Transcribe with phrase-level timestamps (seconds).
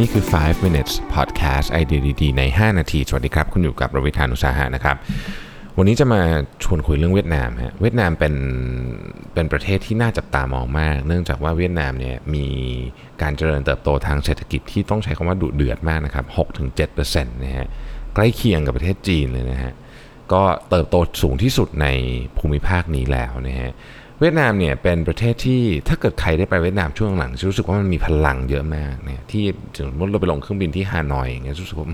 [0.00, 4.96] นี่คือ 5 minutes podcast ไอเดียดีๆใน 5 นาที สวัสดีครับ คุณอยู่กับรวิธานุสาหะนะครับ
[5.78, 6.20] วันนี้จะมา
[6.64, 8.34] ชวนคุยเรื่องเวียดนามฮะ เวียดนามเป็น
[9.34, 12.46] เป็นประเทศที่น่าจับตามองมาก เนื่องจากว่าเวียดนามเนี่ยมี
[13.22, 16.26] การเจริญเติบโตทางเศรษฐกิจที่ต้องใช้คำว่าดุเดือดมากนะครับ
[16.68, 17.66] 6-7%นะฮะ
[18.14, 19.72] ใกล้เคียงกับประเทศจีนเลยนะฮะ
[20.32, 21.86] ก็เติบโตสูงที่สุดใน
[22.38, 23.72] ภูมิภาคนี้แล้วนะฮะ
[24.20, 29.44] เวียดนามเนี่ยเป็นประเทศที่ถ้าเกิดใครได้ไปเวียดนามช่วงหลังจะรู้สึกว่ามันมีพลังเยอะมากเนี่ยที่
[29.76, 31.88] สมมติเราไปลงเครื่องบินที่ฮานอยอย่างเงี้ยรู้สึกว่า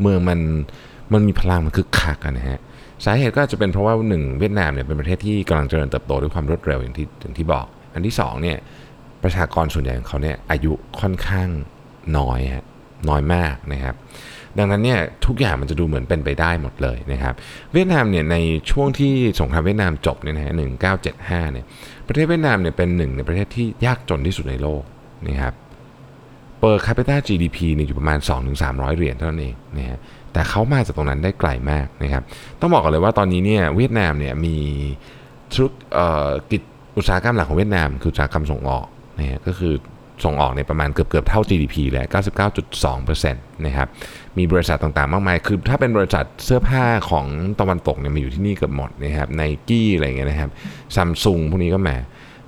[0.00, 0.40] เมืองมัน
[1.12, 2.58] มันมีพลังมันคึกคักอะนะฮะ
[3.04, 8.58] สาเหตุก็จะเป็นเพราะว่าหนึ่งเวียดนามเนี่ยเป็นประเทศที่กำลังเจริญเติบโตด้วยความรวดเร็วอย่างที่อย่างที่บอก อันที่สองเนี่ย
[9.22, 11.48] ประชากรส่วนใหญ่ของเขาเนี่ยอายุค่อนข้าง
[12.18, 12.64] น้อยฮะ
[13.08, 13.94] น้อยมากนะครับ
[14.58, 17.34] ดังนั้นเนี่ยทุกอย่างมันจะดูเหมือนเป็นไปได้หมดเลยนะครับ
[17.72, 18.36] เวียดนามเนี่ยใน
[18.70, 21.64] ช่วงที่สงครามเวียดนามจบเนี่ยนะฮะ1975เจ็ดห้าเนี่ย
[22.06, 24.82] ประเทศเวียดนามเนี่ยเป็นหนึ่งในประเทศที่ยากจนที่สุดในโลก
[25.28, 25.54] นะครับ
[26.60, 28.18] เปอร์คาปิตา GDP เนี่ยอยู่ประมาณ
[28.58, 29.98] 2-300 เหรียญเท่านั้นเองนะฮะ
[30.32, 32.22] แต่เขามาจากตรงนั้นได้ไกลมากนะครับ
[32.60, 34.56] ต้องบอกกันเลยว่าตอนนี้เนี่ยเวียดนามเนี่ยมี
[35.52, 36.62] ธุรกเอ่อกิจ
[36.96, 38.86] อุตสาหกรรมหลักของเวียดนามคืออุตสาหกรรมส่งออก
[39.18, 39.74] นะฮะก็คือ
[40.24, 42.06] ส่งออกในประมาณเกือบเกือบเท่า GDP เลย
[42.64, 43.88] 99.2%นะครับ
[44.38, 47.26] มีบริษัทต่างๆ มากมาย คือถ้าเป็นบริษัทเสื้อผ้าของ
[47.60, 50.50] ตะวันตกเนี่ยมีอยู่ที่นี่เกือบหมดนะครับไนกี้อะไรเงี้ยนะครับ
[50.94, 51.96] ซัมซุงพวกนี้ก็มา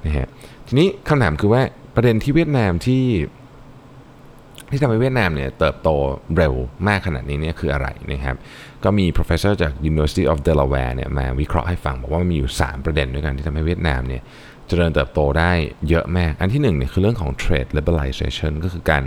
[0.05, 0.27] นะฮะ
[0.67, 1.63] ทีนี้คำถามคือว่า
[1.95, 3.05] ประเด็นที่เวียดนามที่
[4.73, 5.89] ที่ทำให้เวียดนามเนี่ยเติบโต
[6.37, 6.55] เร็ว
[6.89, 8.37] มากขนาดนี้เนี่ยคืออะไรนะครับ
[8.85, 14.23] ก็มี professor จาก University of Delaware เนี่ยมาวิเคราะห์ให้ฟัง บอกว่ามันมีอยู่ 3 ประเด็นด้วยกันที่ทำให้เวียดนามเนี่ย
[14.71, 15.53] เจริญเติบโตได้
[15.89, 19.05] เยอะมากอันที่1เนี่ยคือเรื่องของ trade liberalization ก็คือการ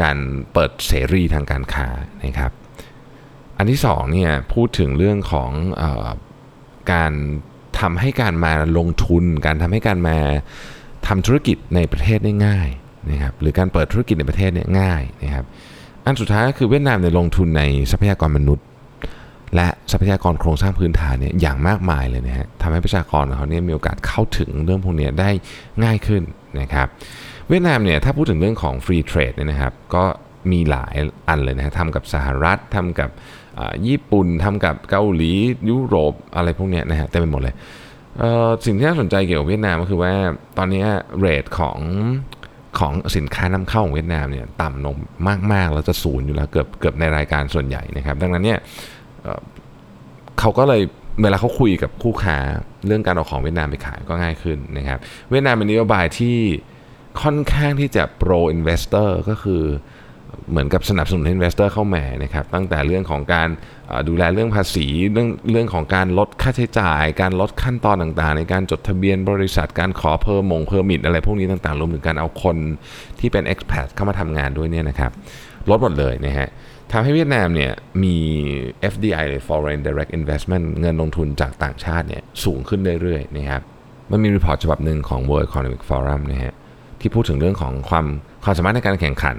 [0.00, 0.16] การ
[0.52, 1.88] เปิดเสรีทางการค้า
[2.24, 2.52] นะครับ
[3.58, 5.50] อันที่2เนี่ยพูดถึงเรื่องของ
[5.82, 6.08] ออ
[6.92, 7.12] การ
[7.80, 10.16] ทำให้การมาลงทุน การทำให้การมา
[11.06, 12.68] ทำธุรกิจในประเทศได้ง่าย
[13.10, 15.44] นะครับหรือการเปิดธุรกิจในประเทศเนี่ยง่ายนะครับ
[16.04, 18.66] อันสุดท้ายก็คือเวียดนามเนี่ยลงทุนในทรัพยากรมนุษย์
[19.54, 25.30] และทรัพยากรโครงสร้างพื้นฐานเนี่ยอย่างมากมายเลยนะฮะทำให้ประชากรของเขาเนี่ยมีโอกาสเข้าถึงเรื่องพวกนี้ได้
[25.84, 26.22] ง่ายขึ้น
[26.60, 26.86] นะครับ
[27.48, 30.04] เวียดนามเนี่ยถ้าพูดถึงเรื่องของฟรีเทรดเนี่ยนะครับก็
[30.52, 30.94] มีหลาย
[31.28, 33.10] อันเลยนะฮะทำกับสหรัฐทำกับ
[33.86, 35.32] ญี่ปุ่นทำกับเกาหลี
[35.70, 37.54] ยุโรปอะไรพวกเนี้ยนะฮะเต็มไปหมดเลย
[38.18, 40.12] เสิ่งที่น่าสนใจเกี่ยวกับเวียดนามก็คือว่า
[40.58, 40.84] ตอนนี้
[41.18, 41.78] เรทของ
[42.78, 44.94] ของสินค้านำเข้าของเวียดนามเนี่ยต่ำลง
[45.52, 48.58] มากๆแล้วจะศูนย์อยู่แล้วเกือบเกือบในรายการส่วนใหญ่นะครับ ดังนั้นเนี่ย
[50.40, 50.82] เขาก็เลย
[51.22, 52.36] เวลาเขาคุยกับคู่ค้า
[52.86, 54.98] เรื่องการเอาของเวียดนามไปขายก็ง่ายขึ้นนะครับ
[55.30, 56.38] เวียดนามเป็นนโยบายที่
[57.22, 59.62] ค่อนข้างที่จะ pro investor ก็คือ
[60.50, 63.48] เหมือนกับสนับสนุนให้ investor เข้ามานะครับตั้งแต่เรื่องของการ
[64.08, 72.56] ดูแลเรื่องภาษีเรื่องเรื่องของการลดค่าใช้จ่าย การลดขั้นตอนต่างๆ ในการจดทะเบียนบริษัทการขอเพอร์มง permit อะไรพวกนี้ต่างๆรวมถึงการเอาคน
[73.20, 75.12] ที่เป็น expat เข้ามาทำงานด้วยเนี่ยนะครับ
[75.70, 76.48] ลดหมดเลยนะฮะ
[76.92, 77.72] ทำให้เวียดนามเนี่ย
[78.02, 78.16] มี
[78.92, 83.62] FDI หรือ Foreign Direct Investment เงินลงทุนจากต่างชาติเนี่ยสูงขึ้นเรื่อยๆนะครับ
[84.10, 86.54] มันมี report ฉบับหนึ่งของ World Economic Forum นะฮะ
[87.00, 88.06] ที่พูดถึงเรื่องของความ
[88.44, 89.36] ความสามารถในการแข่งขัน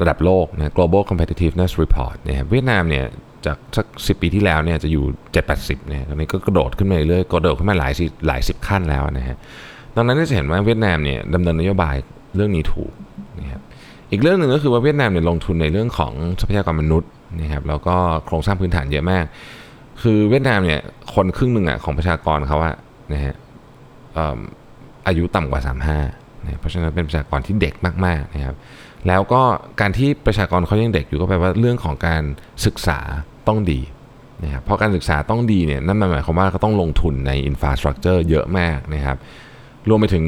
[0.00, 3.04] ระดับโลกนะ Global Competitiveness Report นะครับเวียดนามเนี่ย
[3.46, 5.04] จากสักสิบปีที่แล้วเนี่ยจะอยู่
[5.46, 9.36] 7-80เนี่ยตอนนี้ก็กระโดดขึ้นมาเรื่อยๆกระโดดขึ้นมาหลายสิหลายสิบขั้นแล้วนะฮะ
[9.96, 11.96] ดังนั้นจะเห็นว่าเวียดนามเนี่ยดำเนินนโยบาย
[12.36, 12.92] เรื่องนี้ถูก
[13.40, 13.62] นะครับ
[14.12, 17.96] อีกเรื่องหนึ่งก็คือว่าเวียดนามเนี่ยลงทุนในเรื่องของทรัพยากรมนุษย์นะครับแล้วก็
[18.26, 19.24] โครงสร้างพื้นฐานเยอะมาก
[20.02, 20.80] คือเวียดนามเนี่ย
[21.14, 22.74] คนครึ่งหนึ่งอะของประชากรเขาอะ
[23.12, 23.34] นะฮะ
[25.06, 25.60] อายุต่ำกว่า
[26.04, 27.74] 35นะเพราะฉะนั้นเป็นประชากรที่เด็ก
[28.06, 28.56] มากๆนะครับ
[29.08, 29.42] แล้วก็
[29.80, 32.22] การที่ประชากรเขายังเด็กอยู่ก็แปลว่าเรื่องของการ
[32.66, 32.98] ศึกษา
[33.48, 33.80] ต้องดี
[34.44, 39.16] นะครับเพราะการศึกษาต้องดีเนี่ยนั่นหมายความว่าเขาต้องลงทุนในอินฟราสตรักเจอร์เยอะมากนะครับ
[39.88, 40.24] รวมไปถึง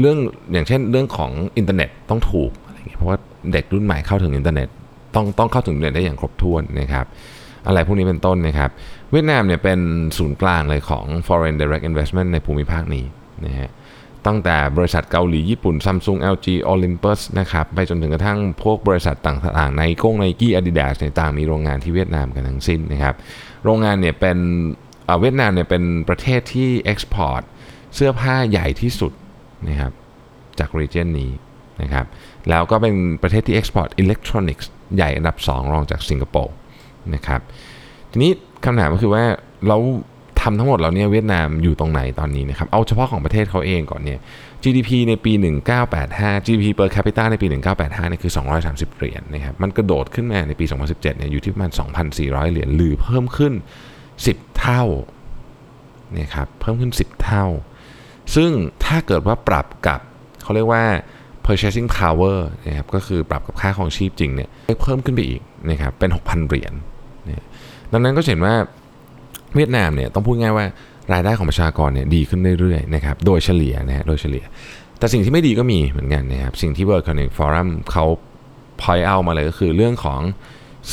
[0.00, 0.18] เรื่อง
[0.52, 2.50] อย่างเช่นเรื่องของอินเทอร์เน็ตต้องถูก
[2.94, 3.16] เพราะว่า
[3.52, 4.68] เด็กรุ่นใหม่เข้าถึงอินเทอร์เน็ต
[5.14, 7.06] ต้องต้องเข้าถึงอินเทอร์เน็ตได้อย่างครบถ้วนนะครับ
[7.66, 8.70] อะไรพวกนี้เป็นต้นนะครับ
[9.10, 9.80] เวียดนามเนี่ยเป็น
[10.18, 13.04] ศูนย์กลางเลยของ foreign direct investment ในภูมิภาคนี้
[13.46, 13.70] นะฮะ
[14.26, 23.14] ตั้งแต่บริษัทเกาหลีญี่ปุ่น Samsung LG Olympus นะครับไปจนถึงกระทั่งพวกบริษัทต่างๆ ไนก้ง Nike Adidas ในต่างมีโรงงานที่เวียดนามกันทั้งสิ้นนะครับ
[23.64, 24.38] โรงงานเนี่ยเป็น
[25.20, 27.42] เวียดนามเนี่ยเป็นประเทศที่ export
[27.94, 29.12] เสื้อผ้าใหญ่ที่สุด
[29.68, 29.92] นะครับ
[30.58, 31.30] จาก region นี้
[31.82, 32.06] นะครับ
[32.50, 36.54] แล้วก็เป็นประเทศที่ export electronics ใหญ่อันดับ 2 รองจากสิงคโปร์
[37.14, 37.40] นะครับ
[38.10, 38.30] ทีนี้
[38.64, 39.24] คำถามก็คือว่า
[39.68, 39.78] เรา
[40.40, 44.18] ทำทั้งหมดเราเนี่ยเวียดนามอยู่ตรงไหนตอนนี้นะครับเอาเฉพาะของประเทศเขาเองก่อนเนี่ย
[44.62, 45.32] GDP ในปี
[45.88, 48.32] 1985 GDP per capita ในปี 1985เนี่ยคือ
[48.64, 51.70] 230 เหรียญนะครับมันกระโดดขึ้นมาในปี 2017เนี่ยอยู่ที่ประมาณ
[52.12, 53.52] 2,400 เหรียญหรือเพิ่มขึ้น
[54.06, 54.84] 10 เท่า
[56.12, 57.44] เนี่ยครับเพิ่มขึ้น 10 เท่า
[58.34, 58.50] ซึ่ง
[58.84, 60.00] ถ้าเกิดว่าปรับกับ
[60.42, 60.84] เขาเรียกว่า
[61.46, 64.48] purchasing power นะครับก็คือปรับกับค่าของชีพจริงเนี่ย
[64.82, 65.40] เพิ่มขึ้นไปอีก
[65.70, 66.72] นะครับเป็น 6,000 เหรียญ
[67.28, 67.44] นะ
[67.92, 68.54] ดังนั้นก็เห็นว่า
[69.54, 70.66] เวียดนามเนี่ยต้องพูดง่ายว่า
[71.12, 74.44] รายได้ของประชากรเนี่ยดีขึ้นเรื่อยๆนะครับโดยเฉลี่ยนะฮะโดยเฉลี่ย
[74.98, 78.04] แต่สิ่งที่ไม่ดีก็มีเหมือนกันนะครับสิ่งที่ World Economic Forum เขา
[78.82, 80.20] point out มาเลยก็คือเรื่องของ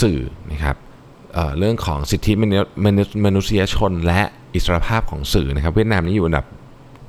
[0.01, 0.19] สื่อ
[0.51, 0.75] นะครับ
[1.33, 2.33] เเรื่องของสิทธิ
[3.25, 4.21] มนุษยชนและ
[4.53, 6.45] อิสรภาพของสื่อนะครับ เวียดนามนี่อยู่อันดับ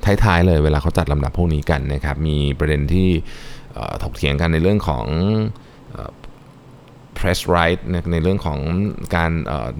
[0.05, 3.09] ท้ายๆเลยเวลาเขาจัดลำดับพวกนี้กันนะครับมีประเด็นที่
[4.03, 5.05] ถกเถียงกันในเรื่องของ
[7.17, 7.79] press right
[8.11, 8.59] ในเรื่องของ
[9.15, 9.31] การ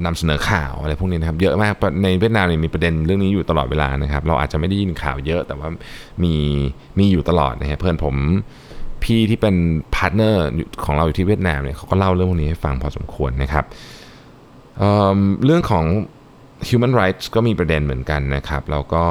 [0.05, 1.73] นำเสนอข่าวอะไรพวกนี้นะครับเยอะมาก
[2.03, 5.69] ในเวียดนามเนี่ยมีประเด็นเรื่องนี้อยู่ตลอดเวลานะครับเราอาจจะไม่ได้ยินข่าวเยอะแต่ว่า
[6.23, 6.35] มี
[6.99, 8.15] มีอยู่ตลอดนะฮะเพื่อนผม
[9.03, 9.55] พี่ที่เป็น
[9.95, 10.43] partner
[10.85, 13.65] ของเราอยู่ที่เวียดนามเนี่ยเขาก็เล่าเรื่องพวกนี้ให้ฟังพอสมควรนะครับ
[14.77, 15.85] เเรื่องของ
[16.69, 19.03] human rights ก็มีประเด็นเหมือนกันนะครับ แล้วก็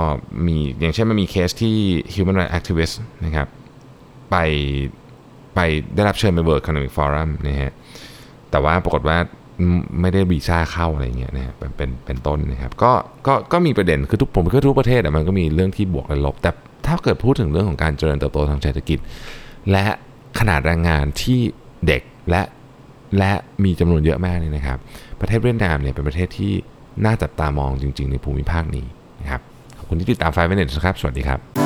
[0.47, 1.77] มีอย่างเช่นมันมีเคสที่
[2.15, 2.95] human rights activist
[3.25, 3.49] นะครับ
[4.31, 4.37] ไป
[5.55, 5.61] ไป
[5.95, 7.73] ได้รับเชิญไป World Economic Forum นะฮะ
[8.51, 9.19] แต่ว่าปรากฏว่า
[10.01, 12.93] ไม่ได้วีซ่าเข้าอะไรเงี้ยนะฮะเป็นเป็นเป็นต้นนะครับก็
[13.27, 16.51] ก็ก็มีประเด็นคือทุกผมก็ทุกประเทศอะมันก็มีเรื่องที่บวกและลบ แต่
[16.87, 18.99] ถ้าเกิดพูดถึงเรื่องของการเจริญเติบโตทางเศรษฐกิจ
[19.71, 19.85] และ
[20.39, 21.39] ขนาดแรงงานที่
[21.87, 22.43] เด็กและ
[23.19, 23.33] และ
[23.65, 24.79] มีจำนวนเยอะมากเนี่ยนะครับ
[25.21, 26.53] ประเทศเวียดนามเนี่ยเป็นประเทศที่
[27.05, 28.87] น่าจับตามองจริง ๆ ในภูมิภาคนี้
[29.21, 29.41] นะครับ
[29.79, 31.64] ขอบคุณที่ติดตามไฟเวเน็ตครับ สวัสดีครับ